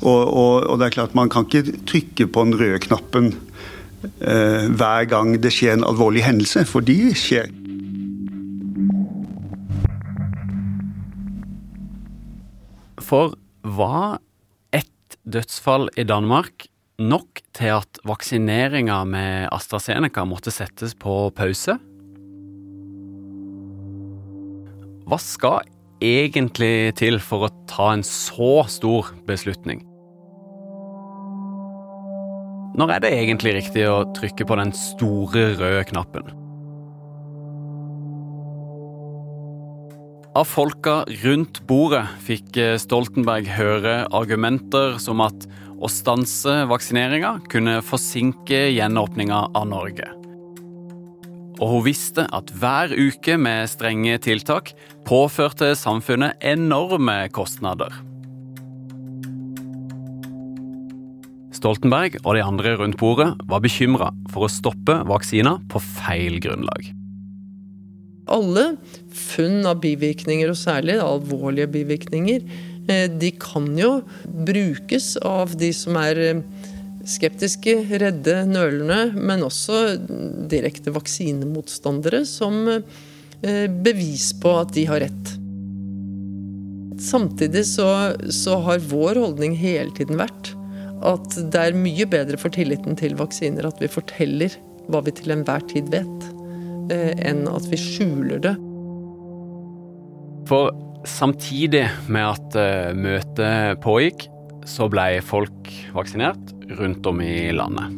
Og, 0.00 0.20
og, 0.20 0.54
og 0.68 0.78
det 0.80 0.86
er 0.86 0.94
klart 0.94 1.16
Man 1.16 1.28
kan 1.28 1.44
ikke 1.44 1.74
trykke 1.88 2.28
på 2.32 2.44
den 2.46 2.56
røde 2.56 2.78
knappen 2.86 3.34
hver 4.20 5.08
gang 5.10 5.34
det 5.42 5.52
skjer 5.52 5.76
en 5.76 5.84
alvorlig 5.84 6.24
hendelse, 6.24 6.64
for 6.68 6.84
de 6.84 7.12
skjer. 7.18 7.50
For 13.10 13.34
var 13.66 14.20
ett 14.72 15.18
dødsfall 15.26 15.88
i 15.98 16.06
Danmark 16.06 16.68
nok 17.00 17.40
til 17.56 17.74
at 17.80 18.00
vaksineringa 18.06 19.02
med 19.08 19.48
AstraZeneca 19.50 20.24
måtte 20.28 20.52
settes 20.54 20.94
på 20.94 21.32
pause? 21.36 21.76
Hva 25.10 25.18
skal 25.18 25.66
egentlig 26.00 26.94
til 27.00 27.18
for 27.24 27.48
å 27.48 27.54
ta 27.68 27.90
en 27.96 28.06
så 28.06 28.60
stor 28.70 29.10
beslutning? 29.26 29.82
Når 32.78 32.92
er 32.94 33.02
det 33.02 33.10
egentlig 33.16 33.56
riktig 33.56 33.82
å 33.90 34.04
trykke 34.14 34.46
på 34.46 34.58
den 34.60 34.70
store 34.76 35.48
røde 35.58 35.82
knappen? 35.90 36.28
Av 40.38 40.46
folka 40.46 41.00
rundt 41.24 41.58
bordet 41.66 42.04
fikk 42.22 42.54
Stoltenberg 42.78 43.48
høre 43.50 43.96
argumenter 44.14 45.00
som 45.02 45.22
at 45.24 45.48
å 45.80 45.90
stanse 45.90 46.54
vaksineringa 46.70 47.40
kunne 47.50 47.80
forsinke 47.82 48.68
gjenåpninga 48.76 49.40
av 49.58 49.66
Norge. 49.72 50.06
Og 51.60 51.74
hun 51.74 51.84
visste 51.84 52.28
at 52.32 52.52
hver 52.56 52.94
uke 52.94 53.34
med 53.40 53.66
strenge 53.68 54.14
tiltak 54.22 54.70
påførte 55.08 55.74
samfunnet 55.76 56.38
enorme 56.54 57.24
kostnader. 57.34 57.90
Stoltenberg 61.60 62.16
og 62.22 62.32
de 62.36 62.44
andre 62.44 62.72
rundt 62.80 62.96
bordet 63.00 63.34
var 63.50 63.60
bekymra 63.60 64.10
for 64.32 64.46
å 64.46 64.52
stoppe 64.52 64.96
vaksina 65.08 65.58
på 65.68 65.82
feil 66.00 66.38
grunnlag. 66.40 66.88
Alle 68.30 68.64
funn 69.12 69.66
av 69.66 69.80
bivirkninger, 69.82 70.48
og 70.52 70.56
særlig 70.56 71.00
alvorlige 71.02 71.68
bivirkninger, 71.74 72.44
eh, 72.88 73.06
de 73.10 73.32
kan 73.42 73.66
jo 73.76 73.98
brukes 74.24 75.16
av 75.26 75.56
de 75.58 75.72
som 75.76 75.98
er 76.00 76.20
eh, 76.22 76.44
skeptiske, 77.04 77.74
redde, 78.00 78.36
nølende, 78.48 79.10
men 79.18 79.44
også 79.44 79.98
direkte 80.52 80.94
vaksinemotstandere 80.94 82.22
som 82.28 82.62
eh, 82.70 83.66
bevis 83.68 84.30
på 84.40 84.54
at 84.62 84.72
de 84.78 84.86
har 84.88 85.02
rett. 85.04 85.34
Samtidig 87.00 87.64
så, 87.66 87.90
så, 88.28 88.60
har 88.64 88.88
vår 88.92 89.18
holdning 89.24 89.56
hele 89.56 89.90
tiden 89.96 90.20
vært 90.20 90.54
at 91.00 91.38
det 91.52 91.60
er 91.60 91.78
mye 91.78 92.06
bedre 92.10 92.38
for 92.40 92.52
tilliten 92.52 92.98
til 92.98 93.16
vaksiner 93.18 93.68
at 93.68 93.80
vi 93.80 93.88
forteller 93.90 94.56
hva 94.90 95.00
vi 95.06 95.14
til 95.16 95.32
enhver 95.32 95.64
tid 95.70 95.88
vet, 95.92 96.26
eh, 96.92 97.14
enn 97.30 97.46
at 97.50 97.66
vi 97.70 97.78
skjuler 97.80 98.42
det. 98.42 98.56
For 100.50 100.74
samtidig 101.06 101.86
med 102.12 102.26
at 102.26 102.58
uh, 102.58 102.96
møtet 102.96 103.80
pågikk, 103.84 104.26
så 104.68 104.90
ble 104.92 105.22
folk 105.24 105.70
vaksinert 105.94 106.52
rundt 106.76 107.06
om 107.08 107.22
i 107.24 107.48
landet. 107.54 107.96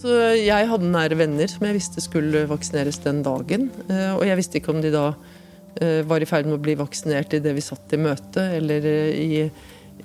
Så 0.00 0.14
jeg 0.40 0.68
hadde 0.70 0.88
nære 0.88 1.18
venner 1.20 1.50
som 1.50 1.66
jeg 1.66 1.76
visste 1.76 2.00
skulle 2.00 2.46
vaksineres 2.48 3.02
den 3.04 3.20
dagen. 3.24 3.68
Eh, 3.90 4.14
og 4.14 4.24
jeg 4.24 4.38
visste 4.38 4.56
ikke 4.60 4.72
om 4.72 4.80
de 4.80 4.92
da 4.94 5.10
eh, 5.76 6.00
var 6.08 6.24
i 6.24 6.28
ferd 6.28 6.48
med 6.48 6.56
å 6.56 6.62
bli 6.62 6.76
vaksinert 6.80 7.36
idet 7.36 7.52
vi 7.56 7.64
satt 7.64 7.92
i 7.92 8.00
møte, 8.00 8.46
eller, 8.56 8.86
i, 9.12 9.42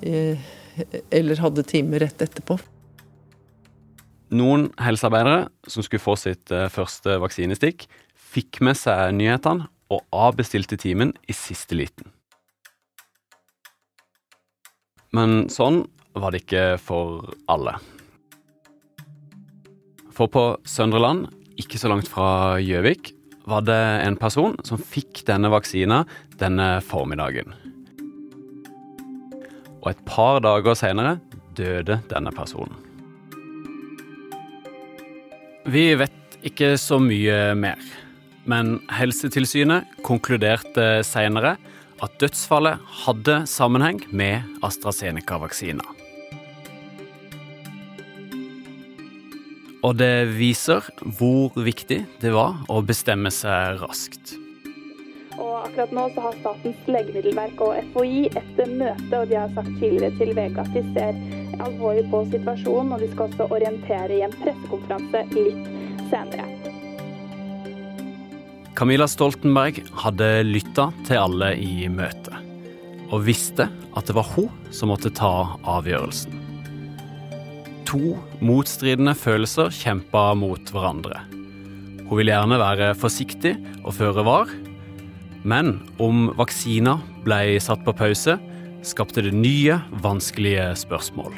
eller 0.04 1.42
hadde 1.42 1.64
time 1.66 2.00
rett 2.02 2.22
etterpå. 2.22 2.58
Noen 4.36 4.68
helsearbeidere 4.82 5.46
som 5.70 5.84
skulle 5.86 6.02
få 6.02 6.16
sitt 6.18 6.50
eh, 6.50 6.66
første 6.72 7.18
vaksinestikk, 7.22 7.86
fikk 8.16 8.60
med 8.66 8.78
seg 8.78 9.14
nyhetene 9.14 9.68
og 9.92 10.02
avbestilte 10.10 10.78
timen 10.80 11.12
i 11.30 11.36
siste 11.36 11.78
liten. 11.78 12.10
Men 15.14 15.46
sånn 15.52 15.84
var 16.18 16.34
det 16.34 16.42
ikke 16.42 16.64
for 16.82 17.30
alle. 17.52 17.76
For 20.16 20.32
på 20.32 20.44
Søndre 20.66 21.00
Land, 21.00 21.28
ikke 21.60 21.78
så 21.78 21.92
langt 21.92 22.08
fra 22.10 22.58
Gjøvik, 22.60 23.12
var 23.46 23.62
det 23.62 23.78
en 24.02 24.18
person 24.18 24.56
som 24.66 24.80
fikk 24.80 25.22
denne 25.28 25.52
vaksina 25.52 26.02
denne 26.40 26.80
formiddagen. 26.84 27.54
Og 29.82 29.92
et 29.92 30.02
par 30.08 30.40
dager 30.44 30.78
senere 30.78 31.18
døde 31.56 32.00
denne 32.10 32.32
personen. 32.34 32.76
Vi 35.66 35.88
vet 35.98 36.36
ikke 36.46 36.76
så 36.78 37.00
mye 37.02 37.56
mer, 37.58 37.80
men 38.46 38.76
Helsetilsynet 38.94 39.98
konkluderte 40.06 41.02
senere 41.06 41.56
at 42.04 42.14
dødsfallet 42.20 42.82
hadde 43.02 43.40
sammenheng 43.50 44.02
med 44.14 44.46
AstraZeneca-vaksina. 44.66 45.82
Og 49.86 49.98
det 49.98 50.26
viser 50.34 50.86
hvor 51.18 51.54
viktig 51.58 52.00
det 52.22 52.32
var 52.34 52.62
å 52.70 52.82
bestemme 52.86 53.30
seg 53.34 53.82
raskt. 53.82 54.36
Og 55.36 55.54
akkurat 55.66 55.92
nå 55.92 56.06
så 56.14 56.24
har 56.24 56.36
Statens 56.40 56.86
legemiddelverk 56.88 57.60
og 57.64 57.76
FHI 57.92 58.22
et 58.38 58.60
møte, 58.72 59.18
og 59.18 59.28
de 59.28 59.36
har 59.36 59.52
sagt 59.56 59.72
tidligere 59.80 60.14
til 60.16 60.32
VG 60.36 60.60
at 60.62 60.72
de 60.72 60.84
ser 60.94 61.18
alvorlig 61.64 62.06
på 62.12 62.22
situasjonen, 62.32 62.94
og 62.96 63.02
de 63.02 63.10
skal 63.12 63.28
også 63.28 63.48
orientere 63.52 64.16
i 64.16 64.22
en 64.24 64.36
pressekonferanse 64.40 65.24
litt 65.36 65.68
senere. 66.10 66.48
Camilla 68.76 69.06
Stoltenberg 69.08 69.80
hadde 70.02 70.30
lytta 70.44 70.90
til 71.08 71.20
alle 71.20 71.54
i 71.56 71.86
møtet, 71.88 72.34
og 73.08 73.24
visste 73.24 73.70
at 73.96 74.08
det 74.08 74.16
var 74.16 74.28
hun 74.34 74.50
som 74.74 74.92
måtte 74.92 75.12
ta 75.16 75.32
avgjørelsen. 75.64 76.42
To 77.86 78.16
motstridende 78.44 79.14
følelser 79.16 79.70
kjempa 79.72 80.32
mot 80.36 80.72
hverandre. 80.74 81.22
Hun 82.06 82.20
vil 82.20 82.32
gjerne 82.32 82.58
være 82.60 82.92
forsiktig 82.98 83.54
og 83.84 83.94
føre 83.96 84.24
var, 84.26 84.50
men 85.46 85.76
om 86.02 86.30
vaksina 86.34 86.98
ble 87.24 87.58
satt 87.62 87.84
på 87.86 87.94
pause, 87.94 88.34
skapte 88.86 89.22
det 89.22 89.34
nye, 89.34 89.78
vanskelige 90.02 90.72
spørsmål. 90.78 91.36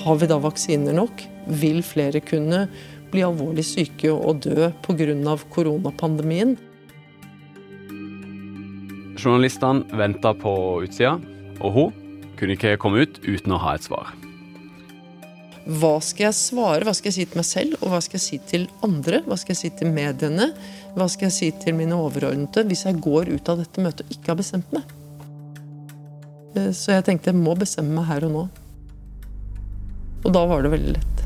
Har 0.00 0.16
vi 0.18 0.28
da 0.30 0.38
vaksiner 0.42 0.96
nok? 0.96 1.22
Vil 1.60 1.82
flere 1.86 2.22
kunne 2.24 2.64
bli 3.10 3.22
alvorlig 3.26 3.64
syke 3.66 4.10
og 4.10 4.42
dø 4.46 4.70
pga. 4.82 5.36
koronapandemien? 5.50 6.56
Journalistene 9.20 9.84
venta 9.92 10.32
på 10.32 10.82
utsida, 10.82 11.18
og 11.60 11.72
hun 11.72 11.92
kunne 12.38 12.56
ikke 12.56 12.78
komme 12.80 13.04
ut 13.04 13.20
uten 13.26 13.52
å 13.52 13.60
ha 13.60 13.74
et 13.76 13.84
svar. 13.84 14.14
Hva 15.70 16.00
skal 16.02 16.24
jeg 16.24 16.34
svare? 16.34 16.82
Hva 16.82 16.92
skal 16.96 17.12
jeg 17.12 17.14
si 17.14 17.24
til 17.30 17.38
meg 17.38 17.46
selv, 17.46 17.74
og 17.78 17.92
hva 17.92 18.00
skal 18.02 18.18
jeg 18.18 18.24
si 18.24 18.38
til 18.50 18.64
andre? 18.82 19.20
Hva 19.22 19.36
skal 19.38 19.54
jeg 19.54 19.60
si 19.60 19.68
til 19.78 19.92
mediene? 19.94 20.48
Hva 20.96 21.06
skal 21.06 21.28
jeg 21.28 21.36
si 21.36 21.50
til 21.62 21.76
mine 21.78 21.94
overordnede 21.94 22.64
hvis 22.66 22.88
jeg 22.88 22.98
går 23.04 23.30
ut 23.30 23.50
av 23.52 23.60
dette 23.62 23.84
møtet 23.84 24.02
og 24.08 24.16
ikke 24.16 24.32
har 24.32 24.40
bestemt 24.40 24.74
meg? 24.74 24.96
Eh, 26.58 26.72
så 26.74 26.96
jeg 26.96 27.06
tenkte 27.06 27.30
jeg 27.30 27.38
må 27.38 27.54
bestemme 27.54 27.94
meg 28.00 28.10
her 28.10 28.26
og 28.26 28.34
nå. 28.34 28.44
Og 30.24 30.34
da 30.34 30.44
var 30.50 30.66
det 30.66 30.74
veldig 30.74 30.96
lett. 30.98 31.24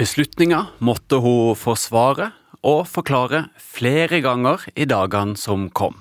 Beslutninga 0.00 0.64
måtte 0.82 1.22
hun 1.22 1.54
forsvare 1.60 2.32
og 2.66 2.88
forklare 2.90 3.46
flere 3.62 4.24
ganger 4.24 4.66
i 4.74 4.90
dagene 4.90 5.38
som 5.38 5.70
kom. 5.70 5.94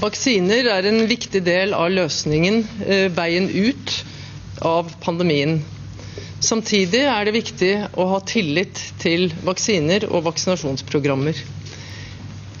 Vaksiner 0.00 0.66
er 0.68 0.88
en 0.90 1.04
viktig 1.08 1.40
del 1.46 1.72
av 1.76 1.88
løsningen, 1.92 2.64
eh, 2.84 3.06
veien 3.14 3.48
ut 3.48 3.94
av 4.60 4.90
pandemien. 5.00 5.62
Samtidig 6.44 7.00
er 7.08 7.24
det 7.24 7.32
viktig 7.38 7.72
å 7.96 8.04
ha 8.10 8.18
tillit 8.20 8.80
til 9.00 9.30
vaksiner 9.46 10.04
og 10.10 10.26
vaksinasjonsprogrammer. 10.26 11.38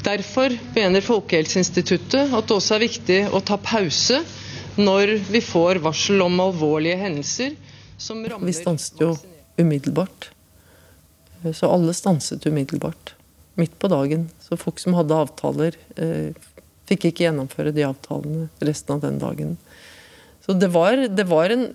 Derfor 0.04 0.52
mener 0.74 1.04
Folkehelseinstituttet 1.04 2.32
at 2.32 2.48
det 2.48 2.56
også 2.56 2.76
er 2.76 2.84
viktig 2.84 3.20
å 3.32 3.40
ta 3.44 3.56
pause 3.60 4.22
når 4.76 5.18
vi 5.30 5.40
får 5.44 5.80
varsel 5.84 6.24
om 6.24 6.40
alvorlige 6.44 6.98
hendelser 7.00 7.54
som 8.00 8.24
rammer 8.26 8.50
Vi 8.50 8.56
stanset 8.56 9.00
jo 9.00 9.14
umiddelbart. 9.60 10.30
Så 11.52 11.68
alle 11.68 11.92
stanset 11.94 12.46
umiddelbart. 12.46 13.14
Midt 13.60 13.76
på 13.78 13.90
dagen. 13.92 14.28
Så 14.42 14.58
folk 14.58 14.80
som 14.82 14.96
hadde 14.98 15.14
avtaler, 15.26 15.76
eh, 15.96 16.34
fikk 16.90 17.10
ikke 17.10 17.28
gjennomføre 17.28 17.72
de 17.74 17.86
avtalene 17.86 18.48
resten 18.64 18.96
av 18.96 19.04
den 19.04 19.20
dagen. 19.22 19.56
Så 20.44 20.56
det 20.58 20.68
var, 20.74 20.96
det 21.08 21.24
var 21.28 21.54
en, 21.54 21.68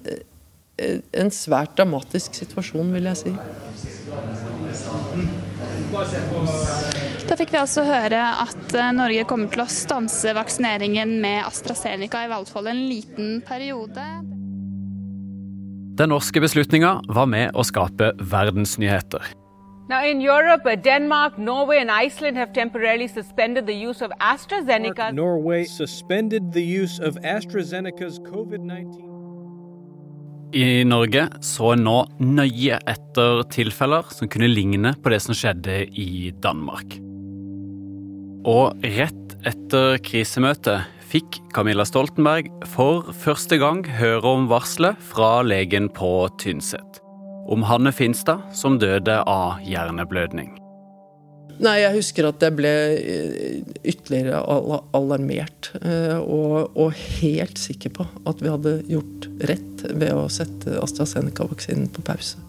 en 0.77 1.31
svært 1.33 1.77
dramatisk 1.79 2.35
situasjon, 2.37 2.91
vil 2.93 3.09
jeg 3.09 3.17
si. 3.23 3.33
Da 7.29 7.37
fikk 7.37 7.51
vi 7.53 7.59
altså 7.59 7.83
høre 7.87 8.21
at 8.43 8.75
eh, 8.77 8.91
Norge 8.95 9.25
kommer 9.29 9.49
til 9.53 9.63
å 9.63 9.69
stanse 9.71 10.33
vaksineringen 10.37 11.15
med 11.23 11.41
AstraZeneca 11.47 12.25
i 12.25 12.29
hvert 12.31 12.51
fall 12.51 12.69
en 12.69 12.83
liten 12.89 13.39
periode. 13.47 14.05
Den 15.99 16.13
norske 16.13 16.39
beslutninga 16.39 16.93
var 17.11 17.27
med 17.27 17.57
å 17.57 17.65
skape 17.67 18.13
verdensnyheter. 18.21 19.33
Now, 19.89 20.05
in 20.05 20.21
Europe, 20.21 20.67
uh, 20.67 20.75
Denmark, 20.75 21.39
Norway, 21.39 21.79
and 21.79 21.89
Iceland 21.89 22.37
have 22.37 22.53
temporarily 22.53 23.07
suspended 23.07 23.65
the 23.65 23.73
use 23.73 24.03
of 24.03 24.11
AstraZeneca. 24.21 25.11
Norway 25.11 25.63
suspended 25.65 26.53
the 26.53 26.61
use 26.61 26.99
of 26.99 27.15
AstraZeneca's 27.23 28.19
COVID 28.19 28.61
19. 28.61 29.09
I 30.53 30.83
Norge 30.83 31.25
så 31.41 31.73
en 31.73 31.83
nå 31.87 31.97
nøye 32.21 32.77
etter 32.85 33.41
tilfeller 33.49 34.13
som 34.13 34.29
kunne 34.29 34.51
ligne 34.53 34.93
på 34.93 35.09
det 35.09 35.23
som 35.25 35.33
skjedde 35.33 35.81
i 35.89 36.29
Danmark. 36.37 36.99
Og 38.45 38.77
rett 38.85 39.35
etter 39.49 39.97
krisemøtet 40.05 40.85
fikk 41.09 41.41
Camilla 41.57 41.85
Stoltenberg 41.85 42.53
for 42.77 43.09
første 43.25 43.57
gang 43.57 43.81
høre 43.97 44.37
om 44.37 44.49
varselet 44.53 45.01
fra 45.01 45.39
legen 45.41 45.89
på 45.89 46.27
Tynset. 46.37 47.01
Om 47.49 47.63
Hanne 47.65 47.91
Finstad 47.95 48.43
som 48.53 48.77
døde 48.81 49.15
av 49.25 49.61
hjerneblødning. 49.65 50.51
Nei, 51.59 51.79
jeg 51.81 51.97
husker 51.97 52.29
at 52.29 52.43
jeg 52.45 52.55
ble 52.55 52.69
eh, 52.95 53.55
ytterligere 53.83 54.39
alarmert. 54.95 55.71
eh, 55.81 56.15
Og, 56.21 56.69
og 56.77 56.93
helt 56.93 57.59
sikker 57.59 57.91
på 57.97 58.05
at 58.29 58.39
vi 58.39 58.53
hadde 58.53 58.75
gjort 58.87 59.27
rett 59.49 59.83
ved 59.91 60.13
å 60.13 60.29
sette 60.31 60.77
AstraZeneca-vaksinen 60.79 61.89
på 61.91 62.05
pause. 62.07 62.39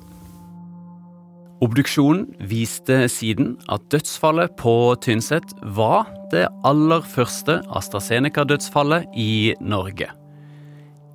Obduksjonen 1.61 2.29
viste 2.49 3.03
siden 3.13 3.57
at 3.69 3.83
dødsfallet 3.93 4.55
på 4.57 4.95
Tynset 5.05 5.51
var 5.77 6.07
det 6.33 6.47
aller 6.65 7.03
første 7.05 7.59
AstraZeneca-dødsfallet 7.77 9.11
i 9.19 9.53
Norge. 9.61 10.09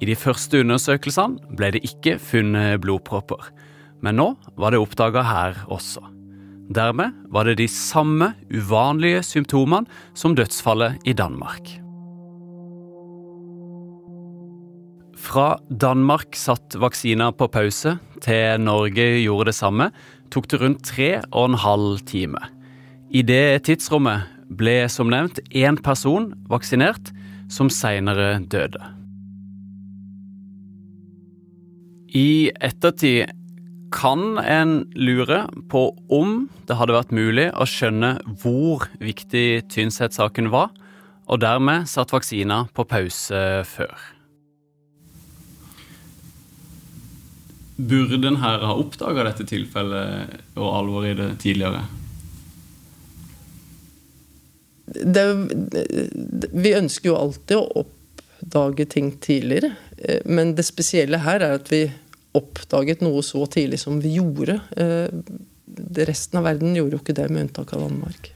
I 0.03 0.09
de 0.11 0.17
første 0.19 0.59
undersøkelsene 0.61 1.55
ble 1.55 1.71
det 1.73 1.81
ikke 1.87 2.19
funnet 2.19 2.81
blodpropper, 2.83 3.47
men 4.03 4.19
nå 4.19 4.33
var 4.59 4.73
det 4.73 4.81
oppdaga 4.81 5.23
her 5.25 5.63
også. 5.71 6.03
Dermed 6.73 7.13
var 7.29 7.45
det 7.45 7.59
de 7.59 7.67
samme 7.69 8.33
uvanlige 8.49 9.21
symptomene 9.23 9.85
som 10.17 10.35
dødsfallet 10.37 10.97
i 11.05 11.13
Danmark. 11.13 11.75
Fra 15.25 15.55
Danmark 15.69 16.35
satt 16.37 16.75
vaksina 16.77 17.31
på 17.33 17.47
pause, 17.49 17.95
til 18.21 18.61
Norge 18.61 19.05
gjorde 19.23 19.49
det 19.49 19.57
samme, 19.57 19.89
tok 20.33 20.49
det 20.51 20.61
rundt 20.61 20.85
tre 20.85 21.09
og 21.31 21.51
en 21.51 21.59
halv 21.61 22.01
time. 22.09 22.41
I 23.13 23.21
det 23.25 23.65
tidsrommet 23.67 24.25
ble 24.49 24.85
som 24.91 25.09
nevnt 25.09 25.39
én 25.53 25.77
person 25.81 26.31
vaksinert, 26.49 27.11
som 27.49 27.69
seinere 27.69 28.39
døde. 28.49 28.81
I 32.15 32.51
ettertid 32.63 33.33
kan 33.95 34.37
en 34.41 34.73
lure 34.95 35.45
på 35.71 35.87
om 36.11 36.49
det 36.67 36.75
hadde 36.79 36.97
vært 36.97 37.13
mulig 37.15 37.47
å 37.55 37.67
skjønne 37.69 38.17
hvor 38.41 38.89
viktig 38.99 39.65
Tynset-saken 39.71 40.51
var, 40.53 40.73
og 41.25 41.41
dermed 41.41 41.87
satt 41.89 42.11
vaksina 42.13 42.65
på 42.75 42.85
pause 42.89 43.41
før. 43.65 43.95
Burde 47.75 48.21
en 48.29 48.39
her 48.39 48.61
ha 48.63 48.75
oppdaga 48.79 49.25
dette 49.27 49.47
tilfellet 49.49 50.35
og 50.55 50.69
alvoret 50.69 51.11
i 51.11 51.17
det 51.19 51.31
tidligere? 51.43 51.81
Det, 54.95 55.25
vi 56.53 56.71
ønsker 56.77 57.09
jo 57.09 57.17
alltid 57.19 57.57
å 57.57 57.83
oppdage 57.83 58.85
ting 58.93 59.11
tidligere. 59.19 59.73
eh, 59.97 60.21
Men 60.23 60.53
det 60.55 60.63
spesielle 60.67 61.19
her 61.25 61.41
er 61.43 61.57
at 61.57 61.71
vi 61.73 61.89
oppdaget 62.37 63.03
noe 63.05 63.23
så 63.25 63.45
tidlig 63.51 63.79
som 63.81 63.99
vi 64.03 64.17
gjorde. 64.19 64.59
Eh, 64.77 65.11
Resten 66.05 66.39
av 66.39 66.45
verden 66.45 66.75
gjorde 66.77 66.95
jo 66.95 67.01
ikke 67.01 67.15
det, 67.17 67.25
med 67.33 67.47
unntak 67.47 67.73
av 67.73 67.81
Danmark. 67.87 68.29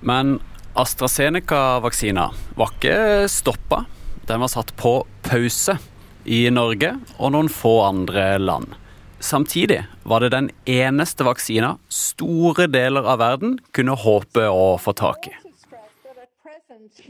Men 0.00 0.38
AstraZeneca-vaksina 0.78 2.28
var 2.56 2.74
ikke 2.76 3.28
stoppa. 3.28 3.82
Den 4.30 4.44
var 4.44 4.52
satt 4.52 4.70
på 4.78 5.00
pause 5.26 5.78
i 6.24 6.44
Norge 6.54 6.94
og 7.16 7.32
noen 7.34 7.50
få 7.50 7.80
andre 7.88 8.30
land. 8.38 8.76
Samtidig 9.18 9.80
var 10.06 10.22
det 10.22 10.30
den 10.36 10.50
eneste 10.70 11.26
vaksina 11.26 11.74
store 11.90 12.68
deler 12.70 13.08
av 13.08 13.18
verden 13.24 13.58
kunne 13.74 13.98
håpe 13.98 14.46
å 14.46 14.76
få 14.78 14.94
tak 14.94 15.26
i. 15.32 15.34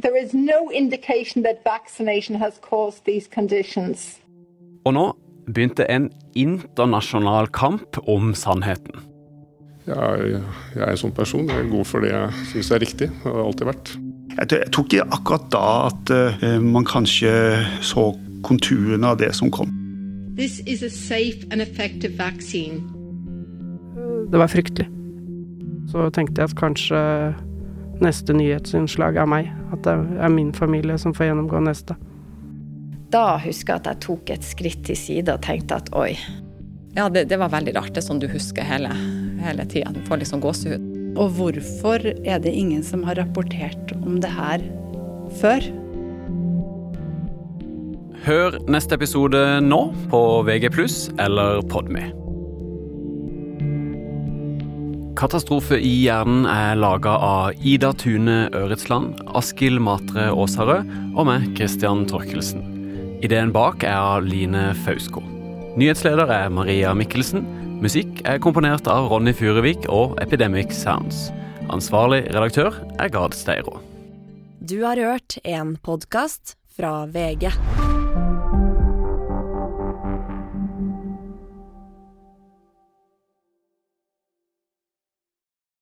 There 0.03 0.17
is 0.25 0.35
no 0.35 0.71
indication 0.73 1.43
that 1.45 1.65
vaccination 1.65 2.37
has 2.37 2.59
caused 2.63 3.05
these 3.05 3.29
conditions. 3.35 4.19
Og 4.85 4.95
nå 4.95 5.05
begynte 5.49 5.87
en 5.91 6.11
internasjonal 6.37 7.49
kamp 7.53 7.99
om 8.09 8.35
sannheten. 8.35 9.01
Jeg, 9.89 10.43
jeg 10.75 10.83
er 10.85 10.91
en 10.93 11.01
sånn 11.01 11.15
person. 11.17 11.49
Jeg 11.49 11.71
går 11.73 11.85
for 11.89 12.05
det 12.05 12.13
jeg 12.13 12.47
syns 12.53 12.71
er 12.71 12.83
riktig. 12.85 13.09
Det 13.09 13.25
har 13.33 13.45
alltid 13.47 13.67
vært. 13.71 13.93
Jeg 14.39 14.71
tror- 14.73 14.85
ikke 14.85 15.07
akkurat 15.11 15.49
da 15.51 15.65
at 15.89 16.11
eh, 16.15 16.59
man 16.61 16.85
kanskje 16.85 17.33
så 17.83 18.13
konturene 18.45 19.07
av 19.07 19.19
det 19.19 19.35
som 19.35 19.51
kom. 19.51 19.73
This 20.37 20.61
is 20.67 20.83
a 20.83 20.91
safe 20.91 21.47
and 21.51 21.61
effective 21.61 22.15
vaccine. 22.19 22.85
Det 24.31 24.39
var 24.39 24.47
fryktelig. 24.47 24.87
Så 25.91 26.11
tenkte 26.13 26.43
jeg 26.43 26.51
at 26.51 26.57
kanskje 26.57 27.01
neste 28.05 28.35
nyhetsinnslag 28.37 29.19
av 29.21 29.31
meg. 29.31 29.51
At 29.75 29.85
det 29.87 29.95
er 29.95 30.33
min 30.33 30.53
familie 30.57 30.99
som 31.01 31.15
får 31.17 31.31
gjennomgå 31.31 31.63
neste. 31.65 31.97
Da 33.13 33.39
husker 33.41 33.75
jeg 33.75 33.81
at 33.83 33.89
jeg 33.89 34.03
tok 34.05 34.31
et 34.35 34.45
skritt 34.45 34.85
til 34.89 34.99
side 34.99 35.33
og 35.33 35.45
tenkte 35.45 35.81
at 35.81 35.89
oi. 35.97 36.13
Ja, 36.97 37.09
det, 37.13 37.29
det 37.31 37.39
var 37.41 37.53
veldig 37.53 37.75
rart. 37.77 37.95
Det 37.95 38.03
er 38.03 38.09
sånn 38.09 38.21
du 38.21 38.29
husker 38.31 38.67
hele, 38.67 38.93
hele 39.41 39.65
tida. 39.71 39.93
Du 39.95 40.03
får 40.09 40.23
liksom 40.23 40.43
gåsehud. 40.45 40.95
Og 41.19 41.33
hvorfor 41.39 42.05
er 42.05 42.43
det 42.45 42.53
ingen 42.53 42.85
som 42.85 43.03
har 43.09 43.19
rapportert 43.19 43.95
om 44.03 44.21
det 44.23 44.31
her 44.35 44.63
før? 45.41 45.65
Hør 48.29 48.59
neste 48.69 48.99
episode 48.99 49.41
nå 49.65 49.83
på 50.13 50.23
VG+, 50.45 50.69
eller 51.23 51.63
Podme. 51.71 52.11
Katastrofe 55.19 55.75
i 55.83 55.89
hjernen 56.05 56.45
er 56.47 56.77
laga 56.79 57.17
av 57.19 57.65
Ida 57.67 57.89
Tune 57.99 58.45
Øretsland, 58.55 59.19
Askild 59.35 59.83
Matre 59.83 60.29
Aasarød 60.31 60.93
og 61.19 61.27
meg, 61.27 61.49
Christian 61.59 62.05
Torkelsen. 62.07 62.63
Ideen 63.27 63.51
bak 63.51 63.83
er 63.83 63.99
av 63.99 64.29
Line 64.29 64.69
Fausko. 64.85 65.25
Nyhetsleder 65.75 66.31
er 66.31 66.55
Maria 66.55 66.95
Mikkelsen. 66.95 67.43
Musikk 67.83 68.23
er 68.31 68.39
komponert 68.43 68.87
av 68.87 69.11
Ronny 69.11 69.35
Furuvik 69.35 69.91
og 69.91 70.15
Epidemic 70.23 70.71
Sounds. 70.85 71.33
Ansvarlig 71.67 72.23
redaktør 72.31 72.79
er 73.03 73.11
Gard 73.11 73.35
Steiro. 73.35 73.81
Du 74.63 74.85
har 74.87 75.03
hørt 75.03 75.41
en 75.43 75.75
podkast 75.83 76.55
fra 76.79 77.09
VG. 77.11 77.51